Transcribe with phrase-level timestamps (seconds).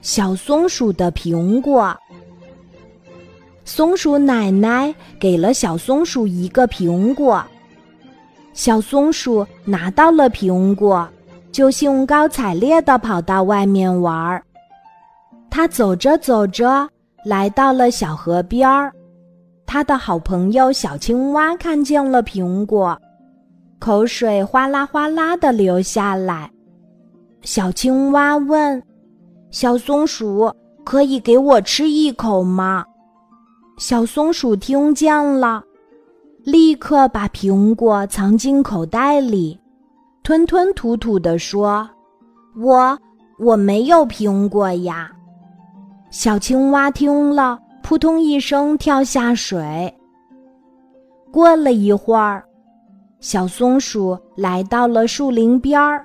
[0.00, 1.96] 小松鼠的苹果。
[3.64, 7.44] 松鼠奶奶给了小松鼠一个苹果，
[8.54, 11.06] 小松鼠拿到了苹果，
[11.52, 14.42] 就兴高采烈地跑到外面玩儿。
[15.50, 16.88] 它走着走着，
[17.24, 18.92] 来到了小河边儿。
[19.66, 22.98] 它的好朋友小青蛙看见了苹果，
[23.78, 26.50] 口水哗啦哗啦的流下来。
[27.42, 28.82] 小青蛙问
[29.50, 30.52] ：“小松鼠，
[30.84, 32.84] 可以给我吃一口吗？”
[33.78, 35.62] 小松鼠听见了，
[36.44, 39.58] 立刻把苹果藏进口袋里，
[40.22, 41.88] 吞吞吐吐地说
[42.60, 42.98] ：“我
[43.38, 45.10] 我没有苹果呀。”
[46.10, 49.94] 小青蛙听了，扑通一声跳下水。
[51.30, 52.42] 过了一会儿，
[53.20, 56.04] 小松鼠来到了树林边儿，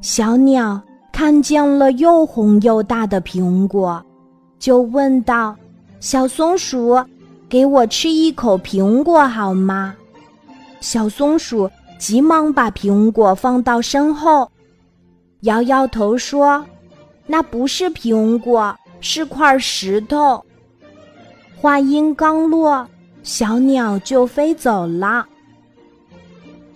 [0.00, 0.80] 小鸟
[1.18, 4.00] 看见了又红又大的苹果，
[4.60, 5.56] 就问道。
[5.98, 6.96] 小松鼠，
[7.48, 9.96] 给我吃一口苹果好吗？
[10.80, 14.48] 小松鼠急忙把苹果放到身后，
[15.40, 16.64] 摇摇头说
[17.26, 20.40] ：“那不是苹果，是块石头。”
[21.60, 22.86] 话音刚落，
[23.24, 25.26] 小鸟就飞走了。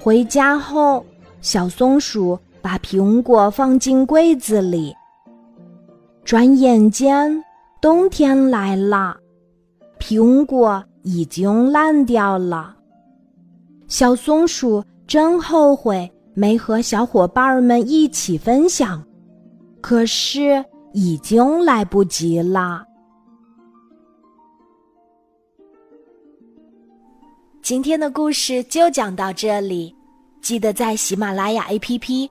[0.00, 1.06] 回家后，
[1.40, 4.96] 小松鼠把苹果放进柜子里。
[6.24, 7.44] 转眼间。
[7.82, 9.14] 冬天来了，
[10.00, 12.74] 苹果已经烂掉了。
[13.88, 19.04] 小松鼠真后悔没和小伙伴们一起分享，
[19.82, 22.82] 可是已经来不及了。
[27.60, 29.94] 今天的故事就讲到这里，
[30.40, 32.30] 记得在喜马拉雅 APP